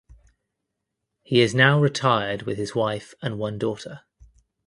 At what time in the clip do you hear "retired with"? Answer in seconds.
1.79-2.57